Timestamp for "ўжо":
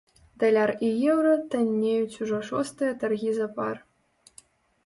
2.25-2.39